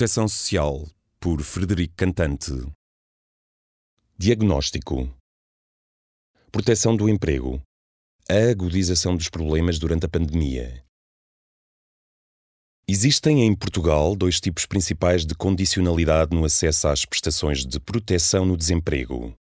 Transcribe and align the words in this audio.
Proteção 0.00 0.26
Social, 0.26 0.88
por 1.20 1.42
Frederico 1.42 1.92
Cantante. 1.94 2.52
Diagnóstico: 4.16 5.14
Proteção 6.50 6.96
do 6.96 7.06
emprego. 7.06 7.60
A 8.26 8.50
agudização 8.50 9.14
dos 9.14 9.28
problemas 9.28 9.78
durante 9.78 10.06
a 10.06 10.08
pandemia. 10.08 10.82
Existem 12.88 13.42
em 13.42 13.54
Portugal 13.54 14.16
dois 14.16 14.40
tipos 14.40 14.64
principais 14.64 15.26
de 15.26 15.34
condicionalidade 15.34 16.34
no 16.34 16.46
acesso 16.46 16.88
às 16.88 17.04
prestações 17.04 17.66
de 17.66 17.78
proteção 17.78 18.46
no 18.46 18.56
desemprego. 18.56 19.34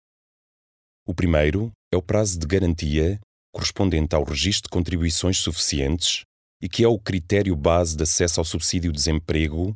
O 1.07 1.15
primeiro 1.15 1.71
é 1.89 1.95
o 1.95 2.03
prazo 2.03 2.37
de 2.37 2.45
garantia, 2.45 3.17
correspondente 3.53 4.13
ao 4.13 4.25
registro 4.25 4.63
de 4.63 4.71
contribuições 4.71 5.37
suficientes 5.37 6.23
e 6.61 6.67
que 6.67 6.83
é 6.83 6.87
o 6.89 6.99
critério 6.99 7.55
base 7.55 7.95
de 7.95 8.03
acesso 8.03 8.41
ao 8.41 8.45
subsídio 8.45 8.91
de 8.91 8.97
desemprego 8.97 9.73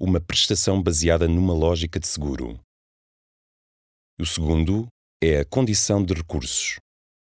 uma 0.00 0.20
prestação 0.20 0.82
baseada 0.82 1.28
numa 1.28 1.54
lógica 1.54 2.00
de 2.00 2.06
seguro. 2.06 2.58
O 4.18 4.26
segundo 4.26 4.86
é 5.22 5.40
a 5.40 5.44
condição 5.44 6.04
de 6.04 6.14
recursos, 6.14 6.76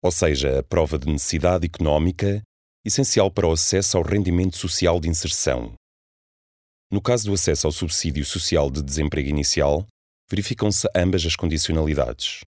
ou 0.03 0.11
seja, 0.11 0.59
a 0.59 0.63
prova 0.63 0.97
de 0.97 1.07
necessidade 1.07 1.65
económica 1.65 2.41
essencial 2.85 3.31
para 3.31 3.47
o 3.47 3.51
acesso 3.53 3.97
ao 3.97 4.03
rendimento 4.03 4.57
social 4.57 4.99
de 4.99 5.07
inserção. 5.07 5.73
No 6.91 7.01
caso 7.01 7.25
do 7.25 7.33
acesso 7.33 7.65
ao 7.65 7.71
subsídio 7.71 8.25
social 8.25 8.69
de 8.69 8.81
desemprego 8.81 9.29
inicial, 9.29 9.87
verificam-se 10.29 10.87
ambas 10.95 11.25
as 11.25 11.35
condicionalidades. 11.35 12.41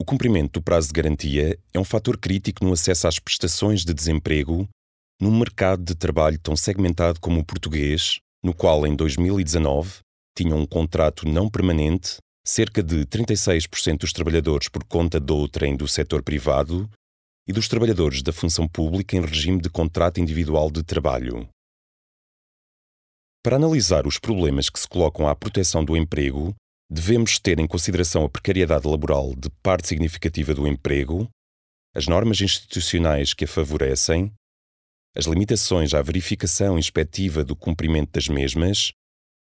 O 0.00 0.04
cumprimento 0.04 0.54
do 0.54 0.62
prazo 0.62 0.88
de 0.88 0.94
garantia 0.94 1.58
é 1.72 1.78
um 1.78 1.84
fator 1.84 2.18
crítico 2.18 2.64
no 2.64 2.72
acesso 2.72 3.06
às 3.06 3.18
prestações 3.18 3.84
de 3.84 3.94
desemprego 3.94 4.68
num 5.20 5.38
mercado 5.38 5.84
de 5.84 5.94
trabalho 5.94 6.38
tão 6.38 6.56
segmentado 6.56 7.20
como 7.20 7.40
o 7.40 7.44
português, 7.44 8.18
no 8.44 8.54
qual 8.54 8.86
em 8.86 8.94
2019 8.94 10.00
tinham 10.36 10.58
um 10.58 10.66
contrato 10.66 11.26
não 11.26 11.48
permanente 11.48 12.18
cerca 12.46 12.82
de 12.82 13.06
36% 13.06 14.00
dos 14.00 14.12
trabalhadores 14.12 14.68
por 14.68 14.84
conta 14.84 15.18
de 15.18 15.32
outrem 15.32 15.74
do 15.74 15.88
setor 15.88 16.22
privado 16.22 16.88
e 17.48 17.52
dos 17.52 17.68
trabalhadores 17.68 18.22
da 18.22 18.32
função 18.32 18.68
pública 18.68 19.16
em 19.16 19.20
regime 19.22 19.60
de 19.60 19.70
contrato 19.70 20.20
individual 20.20 20.70
de 20.70 20.82
trabalho. 20.82 21.48
Para 23.42 23.56
analisar 23.56 24.06
os 24.06 24.18
problemas 24.18 24.68
que 24.68 24.78
se 24.78 24.88
colocam 24.88 25.26
à 25.26 25.34
proteção 25.34 25.82
do 25.82 25.96
emprego, 25.96 26.54
devemos 26.90 27.38
ter 27.38 27.58
em 27.58 27.66
consideração 27.66 28.24
a 28.24 28.28
precariedade 28.28 28.86
laboral 28.86 29.34
de 29.34 29.48
parte 29.62 29.88
significativa 29.88 30.54
do 30.54 30.66
emprego, 30.66 31.28
as 31.94 32.06
normas 32.06 32.40
institucionais 32.40 33.32
que 33.32 33.44
a 33.44 33.48
favorecem 33.48 34.30
as 35.16 35.26
limitações 35.26 35.94
à 35.94 36.02
verificação 36.02 36.78
inspectiva 36.78 37.44
do 37.44 37.54
cumprimento 37.54 38.10
das 38.12 38.28
mesmas, 38.28 38.92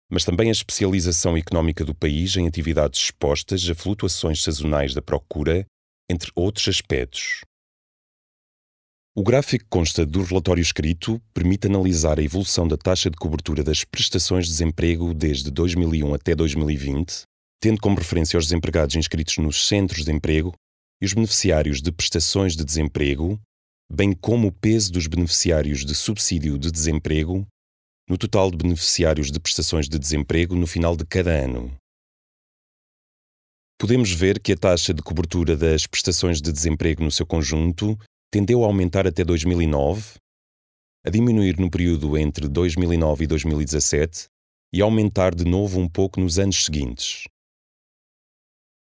mas 0.10 0.24
também 0.24 0.50
a 0.50 0.52
especialização 0.52 1.38
económica 1.38 1.86
do 1.86 1.94
país 1.94 2.36
em 2.38 2.48
atividades 2.48 3.00
expostas 3.00 3.70
a 3.70 3.76
flutuações 3.76 4.42
sazonais 4.42 4.94
da 4.94 5.02
procura, 5.02 5.66
entre 6.10 6.32
outros 6.34 6.68
aspectos. 6.68 7.42
O 9.16 9.22
gráfico 9.22 9.66
consta 9.70 10.06
do 10.06 10.24
relatório 10.24 10.62
escrito 10.62 11.22
permite 11.34 11.68
analisar 11.68 12.20
a 12.20 12.24
evolução 12.24 12.68
da 12.68 12.78
taxa 12.78 13.10
de 13.10 13.18
cobertura 13.18 13.64
das 13.64 13.84
prestações 13.84 14.46
de 14.46 14.52
desemprego 14.52 15.14
desde 15.14 15.52
2001 15.52 16.14
até 16.14 16.34
2020, 16.34 17.24
tendo 17.62 17.82
como 17.82 17.98
referência 17.98 18.40
os 18.40 18.46
desempregados 18.46 18.96
inscritos 18.96 19.38
nos 19.38 19.68
centros 19.68 20.06
de 20.06 20.12
emprego 20.12 20.54
e 21.02 21.06
os 21.06 21.14
beneficiários 21.14 21.82
de 21.82 21.92
prestações 21.92 22.56
de 22.56 22.64
desemprego, 22.64 23.40
bem 23.92 24.14
como 24.14 24.48
o 24.48 24.52
peso 24.52 24.92
dos 24.92 25.08
beneficiários 25.08 25.84
de 25.84 25.96
subsídio 25.96 26.58
de 26.58 26.72
desemprego 26.72 27.48
no 28.08 28.18
total 28.18 28.52
de 28.52 28.58
beneficiários 28.58 29.32
de 29.32 29.40
prestações 29.40 29.88
de 29.88 29.98
desemprego 29.98 30.56
no 30.56 30.68
final 30.68 30.96
de 30.96 31.06
cada 31.06 31.32
ano. 31.32 31.76
Podemos 33.80 34.12
ver 34.12 34.40
que 34.40 34.52
a 34.52 34.58
taxa 34.58 34.94
de 34.94 35.02
cobertura 35.02 35.56
das 35.56 35.88
prestações 35.88 36.42
de 36.42 36.52
desemprego 36.52 37.04
no 37.04 37.12
seu 37.12 37.26
conjunto 37.26 37.98
tendeu 38.32 38.64
a 38.64 38.68
aumentar 38.68 39.08
até 39.08 39.24
2009, 39.24 40.16
a 41.06 41.10
diminuir 41.10 41.58
no 41.58 41.70
período 41.70 42.18
entre 42.18 42.48
2009 42.48 43.24
e 43.24 43.28
2017 43.28 44.28
e 44.74 44.82
a 44.82 44.86
aumentar 44.86 45.34
de 45.34 45.46
novo 45.46 45.80
um 45.80 45.88
pouco 45.88 46.20
nos 46.20 46.38
anos 46.38 46.66
seguintes. 46.66 47.24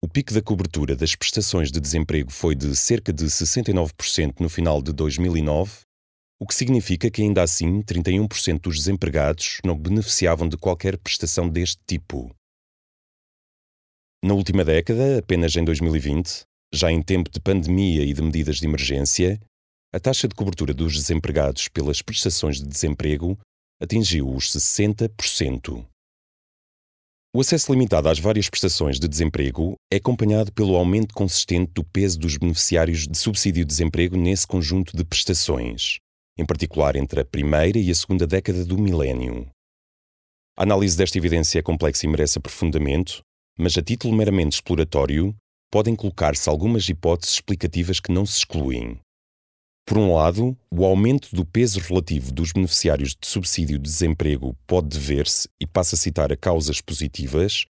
O 0.06 0.08
pico 0.08 0.32
da 0.32 0.40
cobertura 0.40 0.94
das 0.94 1.16
prestações 1.16 1.72
de 1.72 1.80
desemprego 1.80 2.30
foi 2.30 2.54
de 2.54 2.76
cerca 2.76 3.12
de 3.12 3.24
69% 3.24 4.38
no 4.38 4.48
final 4.48 4.80
de 4.80 4.92
2009, 4.92 5.80
o 6.40 6.46
que 6.46 6.54
significa 6.54 7.10
que 7.10 7.22
ainda 7.22 7.42
assim 7.42 7.82
31% 7.82 8.60
dos 8.60 8.76
desempregados 8.76 9.58
não 9.64 9.76
beneficiavam 9.76 10.48
de 10.48 10.56
qualquer 10.56 10.96
prestação 10.96 11.48
deste 11.48 11.80
tipo. 11.84 12.32
Na 14.24 14.34
última 14.34 14.64
década, 14.64 15.18
apenas 15.18 15.56
em 15.56 15.64
2020, 15.64 16.44
já 16.72 16.88
em 16.92 17.02
tempo 17.02 17.28
de 17.28 17.40
pandemia 17.40 18.04
e 18.04 18.12
de 18.12 18.22
medidas 18.22 18.58
de 18.58 18.66
emergência, 18.66 19.40
a 19.92 19.98
taxa 19.98 20.28
de 20.28 20.36
cobertura 20.36 20.72
dos 20.72 20.94
desempregados 20.94 21.66
pelas 21.66 22.00
prestações 22.00 22.58
de 22.58 22.68
desemprego 22.68 23.36
atingiu 23.82 24.32
os 24.32 24.52
60%. 24.52 25.84
O 27.36 27.40
acesso 27.42 27.70
limitado 27.70 28.08
às 28.08 28.18
várias 28.18 28.48
prestações 28.48 28.98
de 28.98 29.06
desemprego 29.06 29.74
é 29.92 29.96
acompanhado 29.96 30.50
pelo 30.50 30.74
aumento 30.74 31.12
consistente 31.12 31.70
do 31.74 31.84
peso 31.84 32.18
dos 32.18 32.38
beneficiários 32.38 33.06
de 33.06 33.18
subsídio 33.18 33.62
de 33.62 33.68
desemprego 33.68 34.16
nesse 34.16 34.46
conjunto 34.46 34.96
de 34.96 35.04
prestações, 35.04 35.98
em 36.38 36.46
particular 36.46 36.96
entre 36.96 37.20
a 37.20 37.26
primeira 37.26 37.78
e 37.78 37.90
a 37.90 37.94
segunda 37.94 38.26
década 38.26 38.64
do 38.64 38.78
milénio. 38.78 39.46
A 40.56 40.62
análise 40.62 40.96
desta 40.96 41.18
evidência 41.18 41.58
é 41.58 41.62
complexa 41.62 42.06
e 42.06 42.08
merece 42.08 42.38
aprofundamento, 42.38 43.20
mas 43.58 43.76
a 43.76 43.82
título 43.82 44.16
meramente 44.16 44.54
exploratório, 44.54 45.36
podem 45.70 45.94
colocar-se 45.94 46.48
algumas 46.48 46.88
hipóteses 46.88 47.34
explicativas 47.34 48.00
que 48.00 48.10
não 48.10 48.24
se 48.24 48.38
excluem. 48.38 48.98
Por 49.86 49.98
um 49.98 50.12
lado, 50.12 50.56
o 50.68 50.84
aumento 50.84 51.34
do 51.34 51.44
peso 51.44 51.78
relativo 51.78 52.32
dos 52.32 52.50
beneficiários 52.50 53.10
de 53.10 53.26
subsídio 53.26 53.78
de 53.78 53.84
desemprego 53.84 54.56
pode 54.66 54.88
dever-se, 54.88 55.48
e 55.60 55.66
passa 55.66 55.94
a 55.94 55.98
citar 55.98 56.32
a 56.32 56.36
causas 56.36 56.80
positivas, 56.80 57.66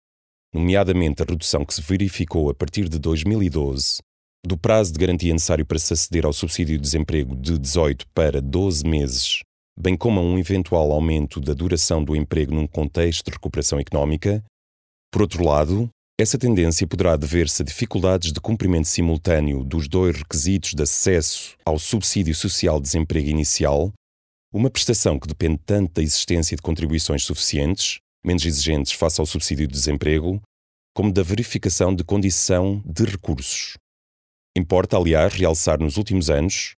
nomeadamente 0.52 1.22
a 1.22 1.26
redução 1.26 1.64
que 1.64 1.72
se 1.72 1.80
verificou 1.80 2.50
a 2.50 2.54
partir 2.54 2.86
de 2.88 2.98
2012 2.98 4.02
do 4.44 4.58
prazo 4.58 4.92
de 4.92 4.98
garantia 4.98 5.32
necessário 5.32 5.64
para 5.64 5.78
se 5.78 5.92
aceder 5.92 6.26
ao 6.26 6.32
subsídio 6.32 6.76
de 6.76 6.82
desemprego 6.82 7.36
de 7.36 7.58
18 7.58 8.06
para 8.08 8.42
12 8.42 8.84
meses, 8.84 9.40
bem 9.78 9.96
como 9.96 10.18
a 10.18 10.22
um 10.22 10.36
eventual 10.36 10.90
aumento 10.90 11.40
da 11.40 11.54
duração 11.54 12.02
do 12.02 12.16
emprego 12.16 12.52
num 12.52 12.66
contexto 12.66 13.26
de 13.26 13.32
recuperação 13.32 13.78
económica. 13.78 14.42
Por 15.12 15.22
outro 15.22 15.44
lado, 15.44 15.88
essa 16.20 16.38
tendência 16.38 16.86
poderá 16.86 17.16
dever-se 17.16 17.62
a 17.62 17.64
dificuldades 17.64 18.32
de 18.32 18.40
cumprimento 18.40 18.86
simultâneo 18.86 19.64
dos 19.64 19.88
dois 19.88 20.16
requisitos 20.16 20.74
de 20.74 20.82
acesso 20.82 21.56
ao 21.64 21.78
subsídio 21.78 22.34
social 22.34 22.76
de 22.78 22.82
desemprego 22.82 23.28
inicial, 23.28 23.92
uma 24.52 24.70
prestação 24.70 25.18
que 25.18 25.26
depende 25.26 25.58
tanto 25.64 25.94
da 25.94 26.02
existência 26.02 26.54
de 26.54 26.62
contribuições 26.62 27.24
suficientes, 27.24 27.98
menos 28.24 28.44
exigentes 28.44 28.92
face 28.92 29.20
ao 29.20 29.26
subsídio 29.26 29.66
de 29.66 29.72
desemprego, 29.72 30.40
como 30.94 31.12
da 31.12 31.22
verificação 31.22 31.94
de 31.94 32.04
condição 32.04 32.82
de 32.84 33.04
recursos. 33.04 33.78
Importa, 34.56 34.98
aliás, 34.98 35.32
realçar 35.32 35.80
nos 35.80 35.96
últimos 35.96 36.28
anos, 36.28 36.74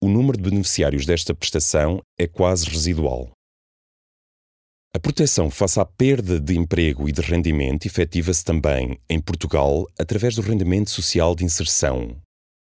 o 0.00 0.08
número 0.08 0.38
de 0.38 0.48
beneficiários 0.48 1.04
desta 1.04 1.34
prestação 1.34 2.00
é 2.16 2.28
quase 2.28 2.66
residual. 2.66 3.35
A 4.96 4.98
proteção 4.98 5.50
face 5.50 5.78
à 5.78 5.84
perda 5.84 6.40
de 6.40 6.56
emprego 6.56 7.06
e 7.06 7.12
de 7.12 7.20
rendimento 7.20 7.84
efetiva-se 7.84 8.42
também, 8.42 8.98
em 9.10 9.20
Portugal, 9.20 9.86
através 9.98 10.36
do 10.36 10.40
Rendimento 10.40 10.88
Social 10.88 11.34
de 11.34 11.44
Inserção, 11.44 12.16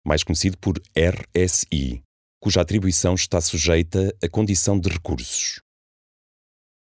mais 0.07 0.23
conhecido 0.23 0.57
por 0.57 0.81
RSI, 0.97 2.01
cuja 2.41 2.61
atribuição 2.61 3.15
está 3.15 3.41
sujeita 3.41 4.15
à 4.23 4.29
condição 4.29 4.79
de 4.79 4.87
recursos. 4.87 5.59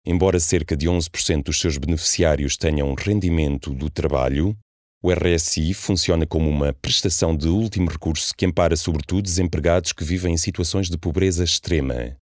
Embora 0.07 0.39
cerca 0.39 0.77
de 0.77 0.87
11% 0.87 1.43
dos 1.43 1.59
seus 1.59 1.77
beneficiários 1.77 2.57
tenham 2.57 2.95
rendimento 2.95 3.75
do 3.75 3.91
trabalho, 3.91 4.57
o 5.03 5.11
RSI 5.11 5.75
funciona 5.75 6.25
como 6.25 6.49
uma 6.49 6.73
prestação 6.73 7.37
de 7.37 7.49
último 7.49 7.91
recurso 7.91 8.33
que 8.37 8.47
ampara 8.47 8.77
sobretudo 8.77 9.23
desempregados 9.23 9.93
que 9.93 10.05
vivem 10.05 10.35
em 10.35 10.39
situações 10.39 10.89
de 10.89 10.97
pobreza 10.97 11.43
extrema. 11.43 12.17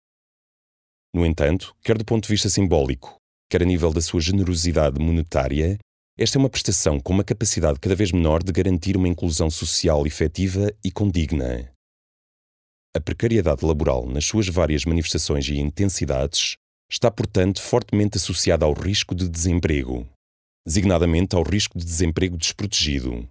No 1.13 1.25
entanto, 1.25 1.75
quer 1.81 1.97
do 1.97 2.05
ponto 2.05 2.23
de 2.23 2.29
vista 2.29 2.49
simbólico, 2.49 3.15
quer 3.49 3.63
a 3.63 3.65
nível 3.65 3.91
da 3.91 4.01
sua 4.01 4.21
generosidade 4.21 4.99
monetária, 4.99 5.77
esta 6.17 6.37
é 6.37 6.39
uma 6.39 6.49
prestação 6.49 6.99
com 6.99 7.13
uma 7.13 7.23
capacidade 7.23 7.79
cada 7.79 7.95
vez 7.95 8.11
menor 8.11 8.43
de 8.43 8.51
garantir 8.51 8.97
uma 8.97 9.07
inclusão 9.07 9.49
social 9.49 10.05
efetiva 10.05 10.71
e 10.83 10.91
condigna. 10.91 11.71
A 12.95 12.99
precariedade 12.99 13.65
laboral, 13.65 14.07
nas 14.07 14.25
suas 14.25 14.47
várias 14.47 14.83
manifestações 14.83 15.47
e 15.47 15.57
intensidades, 15.57 16.55
está, 16.91 17.09
portanto, 17.09 17.61
fortemente 17.61 18.17
associada 18.17 18.65
ao 18.65 18.73
risco 18.73 19.15
de 19.15 19.29
desemprego, 19.29 20.07
designadamente 20.67 21.35
ao 21.35 21.43
risco 21.43 21.77
de 21.77 21.85
desemprego 21.85 22.35
desprotegido. 22.35 23.27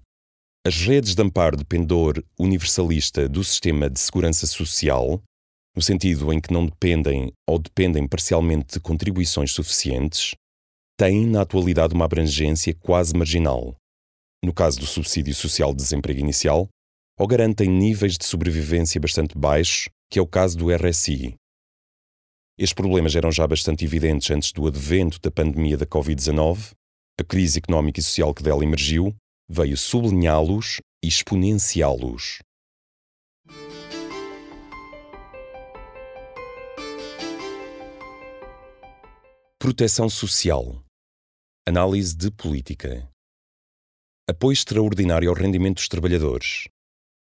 As 0.67 0.77
redes 0.77 1.15
de 1.15 1.23
amparo 1.23 1.57
de 1.57 1.65
pendor 1.65 2.25
universalista 2.39 3.29
do 3.29 3.45
sistema 3.45 3.91
de 3.91 4.01
segurança 4.01 4.47
social, 4.47 5.23
no 5.79 5.83
sentido 5.83 6.33
em 6.33 6.41
que 6.41 6.53
não 6.53 6.67
dependem 6.67 7.33
ou 7.49 7.57
dependem 7.57 8.05
parcialmente 8.09 8.75
de 8.75 8.81
contribuições 8.81 9.53
suficientes, 9.53 10.35
têm 10.99 11.25
na 11.25 11.43
atualidade 11.43 11.95
uma 11.95 12.05
abrangência 12.05 12.75
quase 12.75 13.17
marginal. 13.17 13.77
No 14.45 14.53
caso 14.53 14.81
do 14.81 14.87
subsídio 14.87 15.33
social 15.37 15.71
de 15.73 15.81
desemprego 15.81 16.19
inicial, 16.19 16.69
ou 17.17 17.29
garantem 17.29 17.71
níveis 17.71 18.19
de 18.19 18.25
sobrevivência 18.25 19.01
bastante 19.01 19.39
baixos, 19.39 19.89
que 20.11 20.19
é 20.19 20.23
o 20.23 20.27
caso 20.27 20.59
do 20.59 20.75
RSI. 20.75 21.37
Estes 22.59 22.75
problemas 22.75 23.15
eram 23.15 23.31
já 23.31 23.47
bastante 23.47 23.85
evidentes 23.85 24.29
antes 24.33 24.51
do 24.51 24.67
advento 24.67 25.21
da 25.21 25.31
pandemia 25.31 25.77
da 25.77 25.87
Covid-19. 25.87 26.73
A 27.21 27.23
crise 27.23 27.59
económica 27.59 28.01
e 28.01 28.03
social 28.03 28.35
que 28.35 28.43
dela 28.43 28.65
emergiu 28.65 29.15
veio 29.49 29.77
sublinhá-los 29.77 30.81
e 31.05 31.07
exponenciá-los. 31.07 32.41
Proteção 39.61 40.09
social. 40.09 40.85
Análise 41.69 42.17
de 42.17 42.31
política. 42.31 43.11
Apoio 44.31 44.53
extraordinário 44.53 45.29
ao 45.29 45.35
rendimento 45.35 45.77
dos 45.77 45.89
trabalhadores 45.89 46.69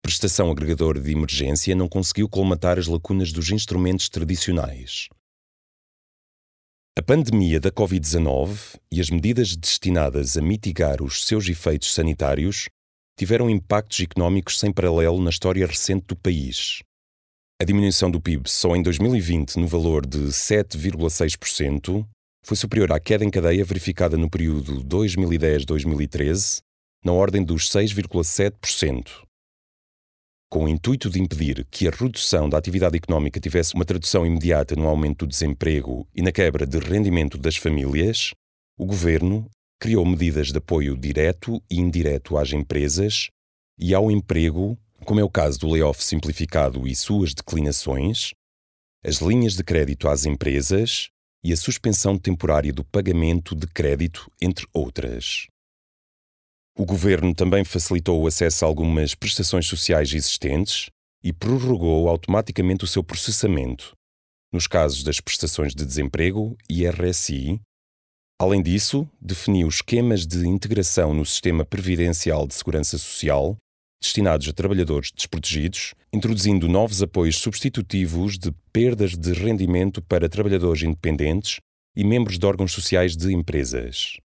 prestação 0.03 0.51
agregadora 0.51 0.99
de 0.99 1.11
emergência 1.11 1.73
não 1.73 1.87
conseguiu 1.87 2.27
colmatar 2.27 2.77
as 2.77 2.87
lacunas 2.87 3.31
dos 3.31 3.49
instrumentos 3.51 4.09
tradicionais. 4.09 5.07
A 6.97 7.01
pandemia 7.01 7.59
da 7.59 7.71
Covid-19 7.71 8.77
e 8.91 8.99
as 8.99 9.09
medidas 9.09 9.55
destinadas 9.55 10.35
a 10.37 10.41
mitigar 10.41 11.01
os 11.01 11.25
seus 11.25 11.47
efeitos 11.47 11.93
sanitários 11.93 12.67
tiveram 13.17 13.49
impactos 13.49 14.01
económicos 14.01 14.59
sem 14.59 14.73
paralelo 14.73 15.21
na 15.21 15.29
história 15.29 15.65
recente 15.65 16.05
do 16.07 16.15
país. 16.17 16.83
A 17.61 17.65
diminuição 17.65 18.11
do 18.11 18.19
PIB 18.19 18.49
só 18.49 18.75
em 18.75 18.83
2020, 18.83 19.55
no 19.55 19.67
valor 19.67 20.05
de 20.05 20.19
7,6%, 20.19 22.05
foi 22.43 22.57
superior 22.57 22.91
à 22.91 22.99
queda 22.99 23.23
em 23.25 23.29
cadeia 23.29 23.65
verificada 23.65 24.17
no 24.17 24.29
período 24.29 24.83
2010-2013, 24.83 26.61
na 27.03 27.13
ordem 27.13 27.43
dos 27.43 27.69
6,7% 27.69 29.23
com 30.53 30.65
o 30.65 30.69
intuito 30.69 31.09
de 31.09 31.19
impedir 31.19 31.65
que 31.71 31.87
a 31.87 31.89
redução 31.91 32.47
da 32.47 32.59
atividade 32.59 32.95
económica 32.95 33.39
tivesse 33.39 33.73
uma 33.73 33.83
tradução 33.83 34.23
imediata 34.23 34.75
no 34.75 34.87
aumento 34.87 35.25
do 35.25 35.29
desemprego 35.31 36.07
e 36.13 36.21
na 36.21 36.31
quebra 36.31 36.63
de 36.67 36.77
rendimento 36.77 37.39
das 37.39 37.55
famílias, 37.55 38.35
o 38.77 38.85
governo 38.85 39.49
criou 39.79 40.05
medidas 40.05 40.51
de 40.51 40.57
apoio 40.59 40.95
direto 40.95 41.59
e 41.71 41.79
indireto 41.79 42.37
às 42.37 42.53
empresas 42.53 43.29
e 43.79 43.95
ao 43.95 44.11
emprego, 44.11 44.77
como 45.03 45.19
é 45.19 45.23
o 45.23 45.29
caso 45.29 45.57
do 45.57 45.71
layoff 45.71 46.03
simplificado 46.03 46.87
e 46.87 46.95
suas 46.95 47.33
declinações, 47.33 48.29
as 49.03 49.15
linhas 49.15 49.55
de 49.55 49.63
crédito 49.63 50.07
às 50.07 50.23
empresas 50.23 51.07
e 51.43 51.51
a 51.51 51.57
suspensão 51.57 52.17
temporária 52.17 52.71
do 52.71 52.83
pagamento 52.83 53.55
de 53.55 53.67
crédito, 53.67 54.31
entre 54.41 54.67
outras. 54.73 55.47
O 56.77 56.85
governo 56.85 57.35
também 57.35 57.63
facilitou 57.63 58.21
o 58.21 58.27
acesso 58.27 58.65
a 58.65 58.67
algumas 58.67 59.13
prestações 59.13 59.67
sociais 59.67 60.13
existentes 60.13 60.89
e 61.23 61.31
prorrogou 61.31 62.07
automaticamente 62.09 62.83
o 62.83 62.87
seu 62.87 63.03
processamento, 63.03 63.93
nos 64.51 64.67
casos 64.67 65.03
das 65.03 65.19
prestações 65.19 65.75
de 65.75 65.85
desemprego 65.85 66.57
e 66.69 66.87
RSI. 66.87 67.59
Além 68.39 68.61
disso, 68.61 69.07
definiu 69.21 69.67
esquemas 69.67 70.25
de 70.25 70.47
integração 70.47 71.13
no 71.13 71.25
sistema 71.25 71.63
previdencial 71.65 72.47
de 72.47 72.55
segurança 72.55 72.97
social 72.97 73.57
destinados 74.03 74.49
a 74.49 74.53
trabalhadores 74.53 75.11
desprotegidos, 75.11 75.93
introduzindo 76.13 76.69
novos 76.69 77.01
apoios 77.01 77.37
substitutivos 77.37 78.37
de 78.37 78.51
perdas 78.71 79.17
de 79.17 79.33
rendimento 79.33 79.99
para 79.99 80.29
trabalhadores 80.29 80.83
independentes 80.83 81.59
e 81.95 82.03
membros 82.03 82.37
de 82.37 82.45
órgãos 82.45 82.71
sociais 82.71 83.17
de 83.17 83.33
empresas. 83.33 84.17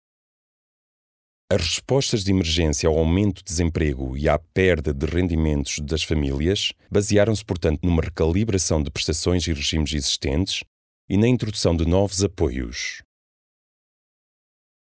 As 1.49 1.63
respostas 1.63 2.25
de 2.25 2.33
emergência 2.33 2.89
ao 2.89 2.99
aumento 2.99 3.37
de 3.37 3.45
desemprego 3.45 4.17
e 4.17 4.29
à 4.29 4.37
perda 4.37 4.93
de 4.93 5.07
rendimentos 5.07 5.79
das 5.79 6.03
famílias 6.03 6.73
basearam-se, 6.91 7.45
portanto, 7.45 7.79
numa 7.85 8.03
recalibração 8.03 8.83
de 8.83 8.91
prestações 8.91 9.47
e 9.47 9.53
regimes 9.53 9.93
existentes 9.93 10.65
e 11.09 11.17
na 11.17 11.29
introdução 11.29 11.77
de 11.77 11.87
novos 11.87 12.25
apoios. 12.25 13.01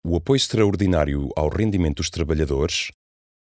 O 0.06 0.16
apoio 0.16 0.38
extraordinário 0.38 1.30
ao 1.36 1.50
rendimento 1.50 1.98
dos 1.98 2.10
trabalhadores, 2.10 2.90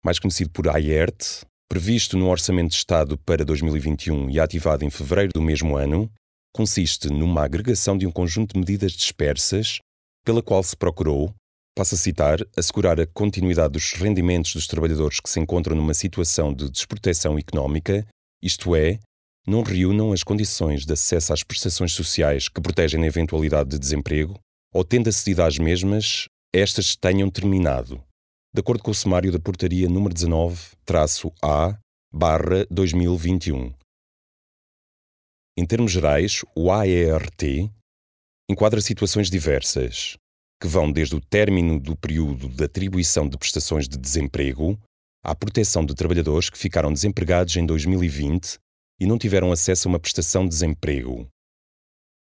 mais 0.04 0.18
conhecido 0.18 0.50
por 0.50 0.68
AIERT, 0.68 1.46
previsto 1.68 2.16
no 2.16 2.28
Orçamento 2.28 2.70
de 2.70 2.76
Estado 2.76 3.18
para 3.18 3.44
2021 3.44 4.30
e 4.30 4.40
ativado 4.40 4.84
em 4.84 4.90
fevereiro 4.90 5.32
do 5.32 5.42
mesmo 5.42 5.76
ano, 5.76 6.10
consiste 6.54 7.08
numa 7.08 7.44
agregação 7.44 7.96
de 7.96 8.06
um 8.06 8.10
conjunto 8.10 8.54
de 8.54 8.60
medidas 8.60 8.92
dispersas 8.92 9.78
pela 10.24 10.42
qual 10.42 10.62
se 10.62 10.76
procurou, 10.76 11.34
Passo 11.76 11.94
a 11.94 11.98
citar, 11.98 12.38
assegurar 12.56 12.98
a 12.98 13.06
continuidade 13.06 13.74
dos 13.74 13.92
rendimentos 13.92 14.54
dos 14.54 14.66
trabalhadores 14.66 15.20
que 15.20 15.28
se 15.28 15.38
encontram 15.38 15.76
numa 15.76 15.92
situação 15.92 16.50
de 16.50 16.70
desproteção 16.70 17.38
económica, 17.38 18.06
isto 18.42 18.74
é, 18.74 18.98
não 19.46 19.62
reúnam 19.62 20.10
as 20.10 20.24
condições 20.24 20.86
de 20.86 20.94
acesso 20.94 21.34
às 21.34 21.42
prestações 21.42 21.92
sociais 21.92 22.48
que 22.48 22.62
protegem 22.62 22.98
na 22.98 23.06
eventualidade 23.06 23.68
de 23.68 23.78
desemprego, 23.78 24.40
ou 24.72 24.82
tendo 24.82 25.10
acedido 25.10 25.42
às 25.42 25.58
mesmas, 25.58 26.28
estas 26.50 26.96
tenham 26.96 27.28
terminado. 27.28 28.02
De 28.56 28.60
acordo 28.60 28.82
com 28.82 28.90
o 28.90 28.94
sumário 28.94 29.30
da 29.30 29.38
Portaria 29.38 29.86
número 29.86 30.14
19-A, 30.14 31.78
barra 32.10 32.66
2021. 32.70 33.70
Em 35.58 35.66
termos 35.66 35.92
gerais, 35.92 36.42
o 36.54 36.72
AERT 36.72 37.70
enquadra 38.50 38.80
situações 38.80 39.28
diversas, 39.28 40.16
que 40.58 40.66
vão 40.66 40.90
desde 40.90 41.14
o 41.16 41.20
término 41.20 41.78
do 41.78 41.94
período 41.94 42.48
de 42.48 42.64
atribuição 42.64 43.28
de 43.28 43.36
prestações 43.36 43.86
de 43.86 43.98
desemprego 43.98 44.80
à 45.22 45.34
proteção 45.34 45.84
de 45.84 45.94
trabalhadores 45.94 46.48
que 46.48 46.56
ficaram 46.56 46.90
desempregados 46.90 47.54
em 47.56 47.66
2020 47.66 48.56
e 48.98 49.04
não 49.04 49.18
tiveram 49.18 49.52
acesso 49.52 49.86
a 49.86 49.90
uma 49.90 50.00
prestação 50.00 50.44
de 50.44 50.48
desemprego. 50.48 51.28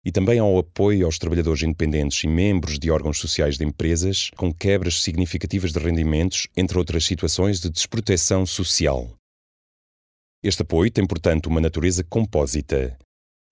E 0.06 0.12
também 0.12 0.40
ao 0.40 0.58
apoio 0.58 1.06
aos 1.06 1.18
trabalhadores 1.18 1.64
independentes 1.64 2.24
e 2.24 2.28
membros 2.28 2.80
de 2.80 2.90
órgãos 2.90 3.20
sociais 3.20 3.58
de 3.58 3.66
empresas 3.66 4.32
com 4.38 4.54
quebras 4.54 5.02
significativas 5.02 5.72
de 5.72 5.80
rendimentos, 5.80 6.48
entre 6.56 6.78
outras 6.78 7.06
situações 7.06 7.60
de 7.60 7.70
desproteção 7.70 8.46
social. 8.46 9.12
Este 10.44 10.62
apoio 10.62 10.90
tem, 10.92 11.06
portanto, 11.06 11.48
uma 11.48 11.60
natureza 11.60 12.04
compósita 12.04 12.98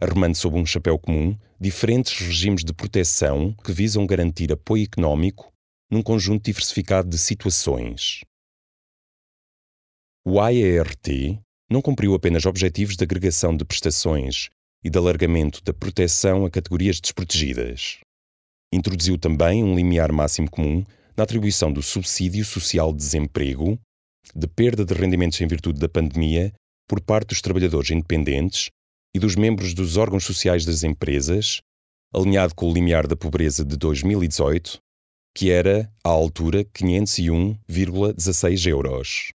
arrumando 0.02 0.36
sob 0.36 0.58
um 0.58 0.66
chapéu 0.66 1.00
comum 1.00 1.38
diferentes 1.60 2.20
regimes 2.20 2.64
de 2.64 2.74
proteção 2.74 3.54
que 3.64 3.72
visam 3.72 4.06
garantir 4.06 4.52
apoio 4.52 4.84
económico 4.84 5.52
num 5.90 6.02
conjunto 6.02 6.46
diversificado 6.46 7.10
de 7.10 7.18
situações. 7.18 8.22
O 10.26 10.40
AERT 10.40 11.40
não 11.70 11.82
cumpriu 11.82 12.14
apenas 12.14 12.46
objetivos 12.46 12.96
de 12.96 13.04
agregação 13.04 13.56
de 13.56 13.64
prestações 13.64 14.50
e 14.86 14.90
de 14.90 14.98
alargamento 15.00 15.64
da 15.64 15.74
proteção 15.74 16.46
a 16.46 16.52
categorias 16.52 17.02
desprotegidas. 17.02 17.98
Introduziu 18.72 19.18
também 19.18 19.64
um 19.64 19.76
limiar 19.76 20.12
máximo 20.12 20.48
comum 20.48 20.86
na 21.18 21.24
atribuição 21.24 21.74
do 21.74 21.82
subsídio 21.82 22.46
social 22.46 22.92
de 22.92 23.00
desemprego, 23.00 23.80
de 24.36 24.48
perda 24.48 24.86
de 24.86 24.94
rendimentos 24.94 25.42
em 25.42 25.48
virtude 25.48 25.80
da 25.80 25.90
pandemia, 25.90 26.54
por 26.88 27.02
parte 27.02 27.30
dos 27.30 27.42
trabalhadores 27.42 27.90
independentes 27.90 28.70
e 29.16 29.18
dos 29.18 29.36
membros 29.36 29.74
dos 29.74 29.98
órgãos 29.98 30.24
sociais 30.24 30.64
das 30.66 30.84
empresas, 30.84 31.62
alinhado 32.14 32.54
com 32.54 32.70
o 32.70 32.74
limiar 32.74 33.08
da 33.08 33.16
pobreza 33.16 33.66
de 33.66 33.76
2018, 33.78 34.78
que 35.36 35.50
era, 35.50 35.92
à 36.04 36.10
altura, 36.10 36.64
501,16 36.64 38.70
euros. 38.70 39.30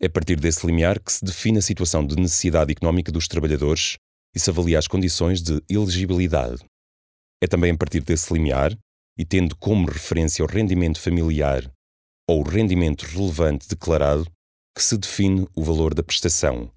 É 0.00 0.06
a 0.06 0.10
partir 0.10 0.40
desse 0.40 0.66
limiar 0.66 0.98
que 0.98 1.12
se 1.12 1.24
define 1.24 1.58
a 1.58 1.62
situação 1.62 2.04
de 2.04 2.16
necessidade 2.16 2.72
económica 2.72 3.12
dos 3.12 3.28
trabalhadores 3.28 3.98
e 4.34 4.40
se 4.40 4.50
avalia 4.50 4.78
as 4.78 4.88
condições 4.88 5.42
de 5.42 5.62
elegibilidade. 5.68 6.64
É 7.42 7.46
também 7.46 7.72
a 7.72 7.76
partir 7.76 8.00
desse 8.00 8.32
limiar, 8.32 8.76
e 9.18 9.24
tendo 9.24 9.56
como 9.56 9.90
referência 9.90 10.44
o 10.44 10.48
rendimento 10.48 10.98
familiar 10.98 11.70
ou 12.28 12.40
o 12.40 12.48
rendimento 12.48 13.02
relevante 13.02 13.68
declarado, 13.68 14.26
que 14.74 14.82
se 14.82 14.96
define 14.96 15.46
o 15.54 15.62
valor 15.62 15.92
da 15.92 16.02
prestação. 16.02 16.70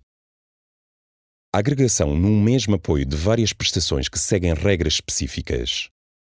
A 1.53 1.59
agregação 1.59 2.15
num 2.15 2.41
mesmo 2.41 2.75
apoio 2.75 3.05
de 3.05 3.15
várias 3.15 3.53
prestações 3.53 4.09
que 4.09 4.19
seguem 4.19 4.53
regras 4.53 4.95
específicas, 4.95 5.87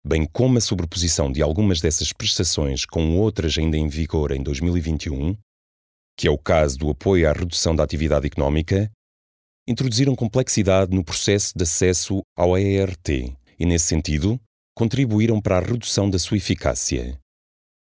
bem 0.05 0.26
como 0.26 0.59
a 0.59 0.61
sobreposição 0.61 1.31
de 1.31 1.41
algumas 1.41 1.81
dessas 1.81 2.12
prestações 2.12 2.85
com 2.85 3.17
outras 3.17 3.57
ainda 3.57 3.76
em 3.76 3.87
vigor 3.87 4.33
em 4.33 4.43
2021, 4.43 5.37
que 6.19 6.26
é 6.26 6.31
o 6.31 6.38
caso 6.38 6.76
do 6.79 6.91
apoio 6.91 7.29
à 7.29 7.33
redução 7.33 7.76
da 7.76 7.85
atividade 7.85 8.26
económica, 8.26 8.91
introduziram 9.66 10.14
complexidade 10.16 10.95
no 10.95 11.04
processo 11.04 11.52
de 11.57 11.62
acesso 11.62 12.21
ao 12.37 12.59
ERT 12.59 13.37
e, 13.59 13.64
nesse 13.64 13.87
sentido, 13.87 14.40
contribuíram 14.75 15.40
para 15.40 15.59
a 15.59 15.61
redução 15.61 16.11
da 16.11 16.19
sua 16.19 16.37
eficácia. 16.37 17.19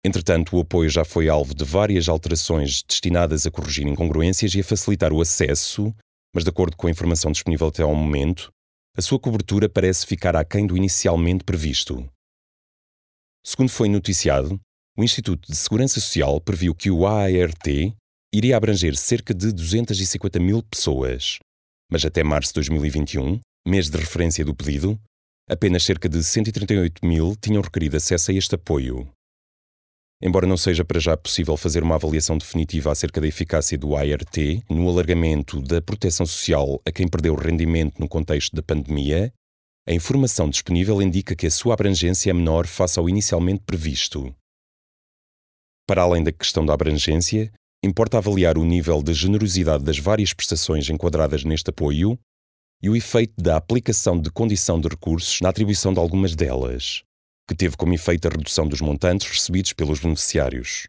Entretanto, 0.06 0.56
o 0.56 0.60
apoio 0.60 0.90
já 0.90 1.04
foi 1.04 1.28
alvo 1.28 1.56
de 1.56 1.64
várias 1.64 2.08
alterações 2.08 2.84
destinadas 2.84 3.48
a 3.48 3.52
corrigir 3.52 3.88
incongruências 3.88 4.54
e 4.54 4.60
a 4.60 4.64
facilitar 4.64 5.12
o 5.12 5.20
acesso, 5.20 5.92
mas, 6.34 6.44
de 6.44 6.50
acordo 6.50 6.78
com 6.78 6.86
a 6.86 6.92
informação 6.92 7.32
disponível 7.32 7.68
até 7.68 7.82
ao 7.82 7.96
momento, 7.96 8.52
a 8.96 9.02
sua 9.02 9.20
cobertura 9.20 9.68
parece 9.68 10.06
ficar 10.06 10.36
aquém 10.36 10.68
do 10.68 10.78
inicialmente 10.78 11.44
previsto. 11.44 12.08
Segundo 13.44 13.70
foi 13.70 13.90
noticiado, 13.90 14.60
o 14.96 15.04
Instituto 15.04 15.52
de 15.52 15.58
Segurança 15.58 16.00
Social 16.00 16.40
previu 16.40 16.76
que 16.76 16.92
o 16.92 17.08
AART 17.08 17.96
iria 18.34 18.58
abranger 18.58 18.96
cerca 18.96 19.34
de 19.34 19.52
250 19.52 20.40
mil 20.40 20.62
pessoas, 20.62 21.40
mas 21.92 22.06
até 22.06 22.24
março 22.24 22.50
de 22.50 22.56
2021, 22.56 23.40
mês 23.68 23.90
de 23.90 23.98
referência 23.98 24.44
do 24.44 24.56
pedido, 24.56 25.00
apenas 25.50 25.84
cerca 25.84 26.10
de 26.10 26.24
138 26.24 27.06
mil 27.06 27.36
tinham 27.36 27.62
requerido 27.62 27.98
acesso 27.98 28.32
a 28.32 28.34
este 28.34 28.56
apoio. 28.56 29.08
Embora 30.22 30.48
não 30.48 30.58
seja 30.58 30.86
para 30.86 31.00
já 31.00 31.16
possível 31.18 31.58
fazer 31.58 31.84
uma 31.84 31.96
avaliação 31.96 32.38
definitiva 32.38 32.92
acerca 32.92 33.20
da 33.20 33.28
eficácia 33.28 33.78
do 33.78 33.96
ART 33.96 34.38
no 34.70 34.90
alargamento 34.90 35.62
da 35.62 35.82
proteção 35.82 36.26
social 36.26 36.82
a 36.86 36.92
quem 36.92 37.08
perdeu 37.08 37.36
rendimento 37.36 38.00
no 38.00 38.08
contexto 38.08 38.56
da 38.56 38.64
pandemia, 38.64 39.32
a 39.88 39.94
informação 39.94 40.50
disponível 40.50 41.02
indica 41.02 41.36
que 41.36 41.46
a 41.46 41.52
sua 41.52 41.74
abrangência 41.74 42.32
é 42.32 42.34
menor 42.34 42.66
face 42.66 42.98
ao 42.98 43.08
inicialmente 43.08 43.64
previsto. 43.66 44.34
Para 45.88 46.02
além 46.02 46.24
da 46.24 46.32
questão 46.32 46.66
da 46.66 46.74
abrangência, 46.74 47.52
importa 47.86 48.18
avaliar 48.18 48.58
o 48.58 48.66
nível 48.66 49.02
de 49.04 49.14
generosidade 49.14 49.84
das 49.84 49.98
várias 49.98 50.34
prestações 50.34 50.90
enquadradas 50.90 51.44
neste 51.44 51.70
apoio 51.70 52.20
e 52.82 52.90
o 52.90 52.96
efeito 52.96 53.34
da 53.42 53.58
aplicação 53.58 54.20
de 54.20 54.30
condição 54.32 54.80
de 54.80 54.88
recursos 54.88 55.40
na 55.42 55.50
atribuição 55.50 55.94
de 55.94 56.00
algumas 56.00 56.36
delas 56.36 57.04
que 57.48 57.56
teve 57.56 57.78
como 57.78 57.94
efeito 57.94 58.28
a 58.28 58.32
redução 58.32 58.68
dos 58.68 58.82
montantes 58.82 59.30
recebidos 59.30 59.72
pelos 59.74 60.00
beneficiários. 60.00 60.88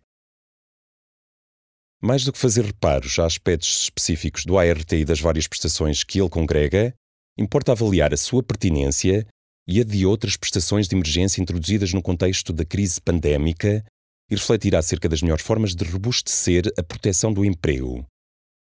Mais 2.00 2.24
do 2.24 2.32
que 2.32 2.38
fazer 2.38 2.64
reparos 2.64 3.18
a 3.18 3.26
aspectos 3.26 3.82
específicos 3.82 4.44
do 4.44 4.58
ART 4.58 4.92
e 4.92 5.04
das 5.04 5.20
várias 5.20 5.46
prestações 5.46 6.02
que 6.02 6.18
ele 6.18 6.30
congrega, 6.30 6.94
importa 7.36 7.72
avaliar 7.72 8.14
a 8.14 8.16
sua 8.16 8.42
pertinência 8.42 9.26
e 9.68 9.80
a 9.80 9.84
de 9.84 10.06
outras 10.06 10.36
prestações 10.36 10.88
de 10.88 10.94
emergência 10.94 11.42
introduzidas 11.42 11.92
no 11.92 12.00
contexto 12.00 12.52
da 12.52 12.64
crise 12.64 13.00
pandémica 13.00 13.84
e 14.30 14.35
refletir 14.35 14.75
acerca 14.75 15.09
das 15.09 15.23
melhores 15.23 15.45
formas 15.45 15.75
de 15.75 15.85
robustecer 15.85 16.64
a 16.78 16.83
proteção 16.83 17.33
do 17.33 17.45
emprego. 17.45 18.04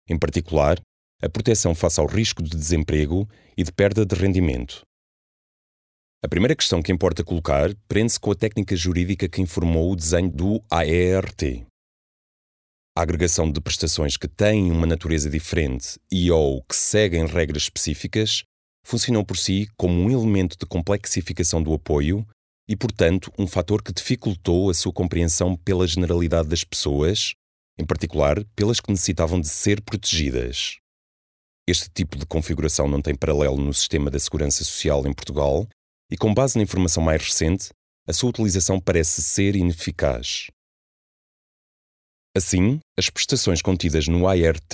Em 0.10 0.18
particular, 0.18 0.80
a 1.22 1.30
proteção 1.30 1.74
face 1.74 2.00
ao 2.00 2.06
risco 2.06 2.44
de 2.44 2.50
desemprego 2.50 3.28
e 3.58 3.64
de 3.64 3.72
perda 3.72 4.06
de 4.06 4.16
rendimento, 4.16 4.84
a 6.26 6.28
primeira 6.30 6.56
questão 6.56 6.82
que 6.82 6.90
importa 6.90 7.22
colocar 7.22 7.76
prende-se 7.86 8.18
com 8.18 8.32
a 8.32 8.36
técnica 8.36 8.78
jurídica 8.78 9.28
que 9.28 9.42
informou 9.42 9.92
o 9.92 9.96
desenho 9.96 10.32
do 10.32 10.64
AERT. 10.72 11.68
A 12.98 13.02
agregação 13.02 13.52
de 13.52 13.60
prestações 13.60 14.16
que 14.16 14.30
têm 14.30 14.72
uma 14.72 14.88
natureza 14.88 15.30
diferente 15.30 16.00
e 16.10 16.32
ou 16.32 16.64
que 16.64 16.78
seguem 16.78 17.26
regras 17.26 17.64
específicas 17.64 18.44
funcionou 18.86 19.26
por 19.26 19.36
si 19.36 19.68
como 19.76 20.02
um 20.02 20.10
elemento 20.10 20.56
de 20.58 20.66
complexificação 20.66 21.62
do 21.62 21.74
apoio 21.74 22.26
e, 22.68 22.76
portanto, 22.76 23.32
um 23.38 23.46
fator 23.46 23.82
que 23.82 23.94
dificultou 23.94 24.70
a 24.70 24.74
sua 24.74 24.94
compreensão 24.94 25.56
pela 25.56 25.88
generalidade 25.88 26.48
das 26.48 26.64
pessoas, 26.64 27.34
em 27.78 27.86
particular 27.86 28.44
pelas 28.56 28.80
que 28.80 28.92
necessitavam 28.92 29.42
de 29.42 29.48
ser 29.48 29.82
protegidas. 29.82 30.78
Este 31.68 31.90
tipo 31.90 32.18
de 32.18 32.26
configuração 32.26 32.88
não 32.88 33.02
tem 33.02 33.16
paralelo 33.16 33.58
no 33.58 33.74
sistema 33.74 34.12
da 34.12 34.20
segurança 34.20 34.64
social 34.64 35.06
em 35.08 35.14
Portugal 35.14 35.68
e, 36.12 36.18
com 36.18 36.34
base 36.34 36.58
na 36.58 36.64
informação 36.64 37.02
mais 37.02 37.22
recente, 37.22 37.70
a 38.08 38.14
sua 38.14 38.30
utilização 38.30 38.80
parece 38.80 39.22
ser 39.22 39.56
ineficaz. 39.56 40.48
Assim, 42.36 42.80
as 42.98 43.10
prestações 43.10 43.62
contidas 43.62 44.08
no 44.08 44.28
ART 44.28 44.74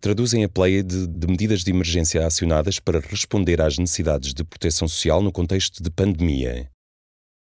traduzem 0.00 0.44
a 0.44 0.48
pleiade 0.48 1.06
de 1.06 1.26
medidas 1.26 1.64
de 1.64 1.70
emergência 1.70 2.24
acionadas 2.24 2.78
para 2.78 3.00
responder 3.00 3.60
às 3.60 3.76
necessidades 3.76 4.32
de 4.32 4.44
proteção 4.44 4.86
social 4.86 5.20
no 5.20 5.32
contexto 5.32 5.82
de 5.82 5.90
pandemia. 5.90 6.70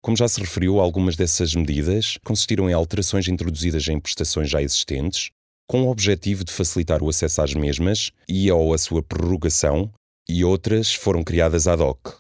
Como 0.03 0.17
já 0.17 0.27
se 0.27 0.41
referiu, 0.41 0.81
algumas 0.81 1.15
dessas 1.15 1.55
medidas 1.55 2.19
consistiram 2.25 2.69
em 2.69 2.73
alterações 2.73 3.29
introduzidas 3.29 3.87
em 3.87 4.01
prestações 4.01 4.51
já 4.51 4.61
existentes, 4.61 5.31
com 5.69 5.83
o 5.83 5.91
objetivo 5.91 6.45
de 6.45 6.53
facilitar 6.53 7.01
o 7.05 7.09
acesso 7.09 7.41
às 7.41 7.55
mesmas 7.55 8.11
e 8.29 8.51
ou 8.51 8.75
a 8.75 8.79
sua 8.79 9.01
prorrogação, 9.01 9.93
e 10.29 10.45
outras 10.45 10.93
foram 10.93 11.23
criadas 11.23 11.69
ad 11.69 11.81
hoc. 11.81 12.19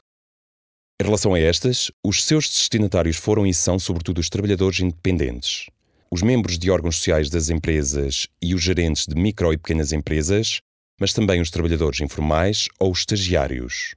Em 1.00 1.04
relação 1.04 1.34
a 1.34 1.40
estas, 1.40 1.90
os 2.06 2.22
seus 2.22 2.48
destinatários 2.48 3.16
foram 3.16 3.44
e 3.44 3.52
são, 3.52 3.80
sobretudo, 3.80 4.20
os 4.20 4.28
trabalhadores 4.28 4.78
independentes, 4.78 5.66
os 6.08 6.22
membros 6.22 6.60
de 6.60 6.70
órgãos 6.70 6.96
sociais 6.98 7.28
das 7.28 7.50
empresas 7.50 8.28
e 8.40 8.54
os 8.54 8.62
gerentes 8.62 9.06
de 9.06 9.16
micro 9.16 9.52
e 9.52 9.58
pequenas 9.58 9.92
empresas, 9.92 10.60
mas 11.00 11.12
também 11.12 11.40
os 11.40 11.50
trabalhadores 11.50 12.00
informais 12.00 12.68
ou 12.78 12.92
os 12.92 13.00
estagiários. 13.00 13.96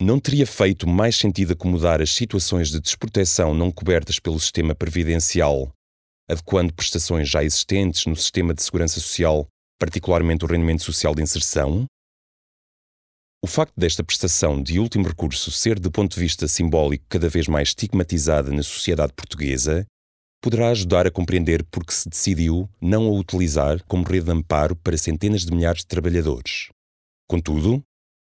Não 0.00 0.20
teria 0.20 0.46
feito 0.46 0.86
mais 0.86 1.16
sentido 1.16 1.54
acomodar 1.54 2.00
as 2.00 2.10
situações 2.10 2.70
de 2.70 2.80
desproteção 2.80 3.52
não 3.52 3.72
cobertas 3.72 4.20
pelo 4.20 4.38
sistema 4.38 4.74
previdencial, 4.74 5.72
adequando 6.30 6.72
prestações 6.72 7.28
já 7.28 7.42
existentes 7.42 8.06
no 8.06 8.14
sistema 8.14 8.54
de 8.54 8.62
segurança 8.62 9.00
social, 9.00 9.46
particularmente 9.78 10.44
o 10.44 10.48
rendimento 10.48 10.84
social 10.84 11.14
de 11.14 11.22
inserção, 11.22 11.86
o 13.42 13.46
facto 13.46 13.72
desta 13.76 14.02
prestação 14.02 14.60
de 14.60 14.80
último 14.80 15.06
recurso 15.06 15.50
ser, 15.52 15.78
do 15.78 15.92
ponto 15.92 16.14
de 16.14 16.20
vista 16.20 16.48
simbólico, 16.48 17.04
cada 17.08 17.28
vez 17.28 17.46
mais 17.46 17.68
estigmatizada 17.68 18.50
na 18.50 18.64
sociedade 18.64 19.12
portuguesa, 19.12 19.86
poderá 20.42 20.70
ajudar 20.70 21.06
a 21.06 21.10
compreender 21.10 21.64
por 21.64 21.84
que 21.84 21.94
se 21.94 22.08
decidiu 22.08 22.68
não 22.80 23.06
a 23.06 23.10
utilizar 23.10 23.82
como 23.84 24.04
rede 24.04 24.26
de 24.26 24.32
amparo 24.32 24.74
para 24.74 24.98
centenas 24.98 25.44
de 25.44 25.52
milhares 25.52 25.82
de 25.82 25.86
trabalhadores. 25.86 26.68
Contudo, 27.28 27.80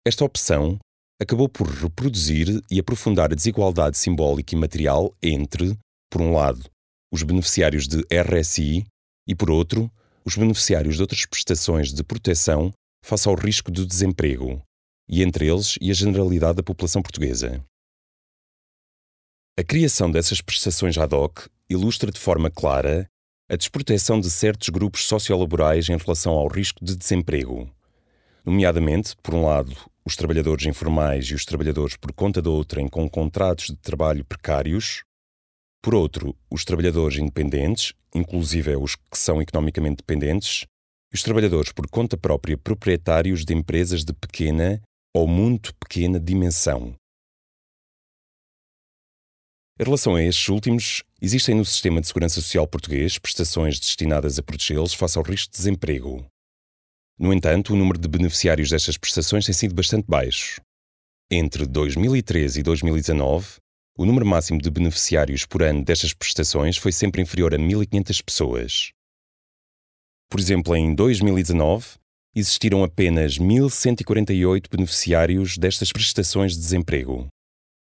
esta 0.07 0.25
opção 0.25 0.79
acabou 1.21 1.47
por 1.47 1.67
reproduzir 1.67 2.61
e 2.69 2.79
aprofundar 2.79 3.31
a 3.31 3.35
desigualdade 3.35 3.97
simbólica 3.97 4.53
e 4.53 4.57
material 4.57 5.15
entre, 5.21 5.77
por 6.09 6.21
um 6.21 6.33
lado, 6.33 6.69
os 7.11 7.23
beneficiários 7.23 7.87
de 7.87 8.03
RSI 8.11 8.85
e, 9.27 9.35
por 9.35 9.49
outro, 9.49 9.89
os 10.25 10.35
beneficiários 10.35 10.95
de 10.95 11.01
outras 11.01 11.25
prestações 11.25 11.93
de 11.93 12.03
proteção 12.03 12.73
face 13.03 13.27
ao 13.27 13.35
risco 13.35 13.71
do 13.71 13.85
desemprego, 13.85 14.61
e 15.07 15.21
entre 15.21 15.47
eles 15.47 15.77
e 15.79 15.91
a 15.91 15.93
generalidade 15.93 16.57
da 16.57 16.63
população 16.63 17.01
portuguesa. 17.01 17.63
A 19.57 19.63
criação 19.63 20.11
dessas 20.11 20.41
prestações 20.41 20.97
ad 20.97 21.15
hoc 21.15 21.47
ilustra 21.69 22.11
de 22.11 22.19
forma 22.19 22.49
clara 22.49 23.07
a 23.49 23.55
desproteção 23.55 24.19
de 24.19 24.29
certos 24.29 24.69
grupos 24.69 25.05
sociolaborais 25.05 25.87
em 25.87 25.95
relação 25.95 26.33
ao 26.33 26.47
risco 26.47 26.83
de 26.83 26.95
desemprego, 26.95 27.69
nomeadamente, 28.43 29.15
por 29.21 29.35
um 29.35 29.45
lado, 29.45 29.75
os 30.05 30.15
trabalhadores 30.15 30.65
informais 30.65 31.25
e 31.25 31.33
os 31.33 31.45
trabalhadores 31.45 31.97
por 31.97 32.13
conta 32.13 32.41
de 32.41 32.47
outrem 32.47 32.87
com 32.87 33.09
contratos 33.09 33.67
de 33.67 33.77
trabalho 33.77 34.23
precários, 34.23 35.03
por 35.85 35.93
outro, 35.93 36.35
os 36.49 36.65
trabalhadores 36.65 37.19
independentes, 37.19 37.93
inclusive 38.13 38.75
os 38.75 38.95
que 38.95 39.17
são 39.17 39.41
economicamente 39.41 39.97
dependentes, 39.97 40.65
e 41.11 41.15
os 41.15 41.21
trabalhadores 41.21 41.71
por 41.71 41.87
conta 41.87 42.17
própria 42.17 42.57
proprietários 42.57 43.45
de 43.45 43.53
empresas 43.53 44.03
de 44.03 44.11
pequena 44.11 44.81
ou 45.15 45.27
muito 45.27 45.75
pequena 45.75 46.19
dimensão. 46.19 46.95
Em 49.79 49.83
relação 49.83 50.15
a 50.15 50.23
estes 50.23 50.49
últimos, 50.49 51.03
existem 51.21 51.53
no 51.53 51.65
sistema 51.65 52.01
de 52.01 52.07
segurança 52.07 52.41
social 52.41 52.67
português 52.67 53.19
prestações 53.19 53.79
destinadas 53.79 54.39
a 54.39 54.43
protegê-los 54.43 54.93
face 54.93 55.17
ao 55.17 55.23
risco 55.23 55.51
de 55.51 55.57
desemprego. 55.57 56.25
No 57.17 57.33
entanto, 57.33 57.73
o 57.73 57.75
número 57.77 57.97
de 57.97 58.07
beneficiários 58.07 58.69
destas 58.69 58.97
prestações 58.97 59.45
tem 59.45 59.53
sido 59.53 59.73
bastante 59.73 60.05
baixo. 60.07 60.59
Entre 61.31 61.65
2013 61.65 62.59
e 62.59 62.63
2019, 62.63 63.55
o 63.97 64.05
número 64.05 64.25
máximo 64.25 64.61
de 64.61 64.69
beneficiários 64.69 65.45
por 65.45 65.63
ano 65.63 65.83
destas 65.83 66.13
prestações 66.13 66.75
foi 66.75 66.91
sempre 66.91 67.21
inferior 67.21 67.53
a 67.53 67.57
1.500 67.57 68.23
pessoas. 68.23 68.91
Por 70.29 70.39
exemplo, 70.39 70.75
em 70.75 70.93
2019, 70.93 71.87
existiram 72.35 72.83
apenas 72.83 73.39
1.148 73.39 74.69
beneficiários 74.69 75.57
destas 75.57 75.93
prestações 75.93 76.53
de 76.53 76.59
desemprego. 76.59 77.27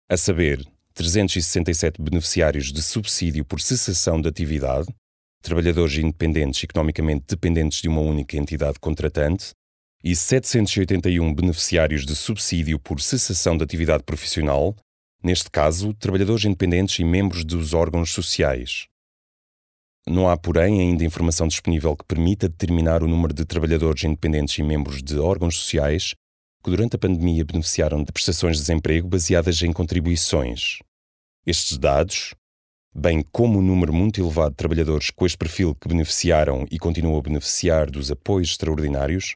A 0.09 0.17
saber, 0.17 0.67
367 0.93 2.01
beneficiários 2.01 2.71
de 2.71 2.83
subsídio 2.83 3.45
por 3.45 3.61
cessação 3.61 4.21
de 4.21 4.27
atividade, 4.27 4.87
trabalhadores 5.43 5.95
independentes 5.97 6.63
economicamente 6.63 7.25
dependentes 7.27 7.81
de 7.81 7.87
uma 7.87 8.01
única 8.01 8.37
entidade 8.37 8.79
contratante, 8.79 9.51
e 10.03 10.15
781 10.15 11.33
beneficiários 11.33 12.05
de 12.05 12.15
subsídio 12.15 12.79
por 12.79 12.99
cessação 12.99 13.55
de 13.55 13.63
atividade 13.63 14.03
profissional, 14.03 14.75
neste 15.23 15.49
caso, 15.51 15.93
trabalhadores 15.93 16.43
independentes 16.43 16.99
e 16.99 17.05
membros 17.05 17.45
dos 17.45 17.73
órgãos 17.73 18.11
sociais. 18.11 18.87
Não 20.05 20.27
há, 20.27 20.35
porém, 20.35 20.81
ainda 20.81 21.05
informação 21.05 21.47
disponível 21.47 21.95
que 21.95 22.03
permita 22.03 22.49
determinar 22.49 23.03
o 23.03 23.07
número 23.07 23.33
de 23.33 23.45
trabalhadores 23.45 24.03
independentes 24.03 24.57
e 24.57 24.63
membros 24.63 25.01
de 25.01 25.17
órgãos 25.17 25.57
sociais 25.57 26.13
que 26.63 26.69
durante 26.69 26.95
a 26.95 26.99
pandemia 26.99 27.45
beneficiaram 27.45 28.03
de 28.03 28.11
prestações 28.11 28.57
de 28.57 28.63
desemprego 28.63 29.07
baseadas 29.07 29.61
em 29.61 29.71
contribuições. 29.71 30.79
Estes 31.45 31.77
dados, 31.77 32.33
bem 32.95 33.23
como 33.31 33.59
o 33.59 33.61
número 33.61 33.91
muito 33.91 34.21
elevado 34.21 34.51
de 34.51 34.57
trabalhadores 34.57 35.09
com 35.09 35.25
este 35.25 35.37
perfil 35.37 35.75
que 35.75 35.87
beneficiaram 35.87 36.65
e 36.69 36.77
continuam 36.77 37.17
a 37.17 37.21
beneficiar 37.21 37.89
dos 37.89 38.11
apoios 38.11 38.49
extraordinários, 38.51 39.35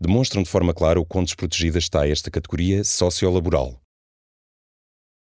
demonstram 0.00 0.42
de 0.42 0.48
forma 0.48 0.72
clara 0.72 1.00
o 1.00 1.04
quão 1.04 1.24
desprotegida 1.24 1.78
está 1.78 2.08
esta 2.08 2.30
categoria 2.30 2.84
sociolaboral. 2.84 3.80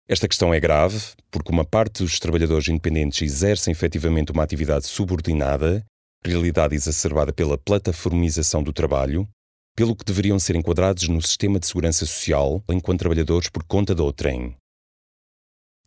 Esta 0.08 0.28
questão 0.28 0.54
é 0.54 0.60
grave 0.60 1.00
porque 1.30 1.52
uma 1.52 1.64
parte 1.64 2.04
dos 2.04 2.20
trabalhadores 2.20 2.68
independentes 2.68 3.22
exercem 3.22 3.72
efetivamente 3.72 4.32
uma 4.32 4.44
atividade 4.44 4.86
subordinada, 4.86 5.86
realidade 6.24 6.76
exacerbada 6.76 7.32
pela 7.32 7.58
plataformização 7.58 8.62
do 8.62 8.74
trabalho, 8.74 9.28
pelo 9.76 9.96
que 9.96 10.04
deveriam 10.04 10.38
ser 10.38 10.56
enquadrados 10.56 11.08
no 11.08 11.22
sistema 11.22 11.60
de 11.60 11.68
segurança 11.68 12.06
social 12.06 12.62
enquanto 12.70 13.00
trabalhadores 13.00 13.50
por 13.50 13.64
conta 13.64 13.96
de 13.96 14.02
outrem. 14.02 14.56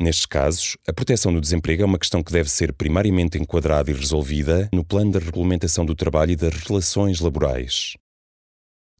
Nestes 0.00 0.26
casos, 0.26 0.76
a 0.88 0.92
proteção 0.92 1.32
do 1.32 1.40
desemprego 1.40 1.82
é 1.82 1.86
uma 1.86 1.98
questão 1.98 2.22
que 2.22 2.32
deve 2.32 2.50
ser 2.50 2.72
primariamente 2.72 3.38
enquadrada 3.38 3.90
e 3.90 3.94
resolvida 3.94 4.68
no 4.72 4.84
plano 4.84 5.12
da 5.12 5.20
regulamentação 5.20 5.86
do 5.86 5.94
trabalho 5.94 6.32
e 6.32 6.36
das 6.36 6.52
relações 6.54 7.20
laborais. 7.20 7.94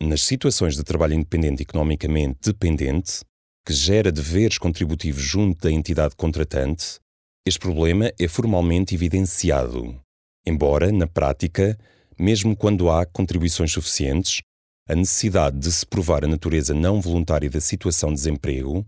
Nas 0.00 0.22
situações 0.22 0.76
de 0.76 0.84
trabalho 0.84 1.14
independente 1.14 1.62
economicamente 1.62 2.38
dependente, 2.44 3.22
que 3.66 3.72
gera 3.72 4.12
deveres 4.12 4.56
contributivos 4.56 5.22
junto 5.22 5.62
da 5.62 5.72
entidade 5.72 6.14
contratante, 6.14 7.00
este 7.44 7.58
problema 7.58 8.12
é 8.18 8.28
formalmente 8.28 8.94
evidenciado. 8.94 10.00
Embora, 10.46 10.92
na 10.92 11.06
prática, 11.06 11.76
mesmo 12.18 12.56
quando 12.56 12.88
há 12.88 13.04
contribuições 13.04 13.72
suficientes, 13.72 14.42
a 14.88 14.94
necessidade 14.94 15.58
de 15.58 15.72
se 15.72 15.84
provar 15.84 16.24
a 16.24 16.28
natureza 16.28 16.72
não 16.72 17.00
voluntária 17.00 17.50
da 17.50 17.60
situação 17.60 18.10
de 18.10 18.16
desemprego 18.16 18.86